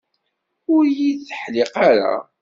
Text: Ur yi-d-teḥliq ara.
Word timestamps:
Ur 0.73 0.83
yi-d-teḥliq 0.97 1.73
ara. 1.89 2.13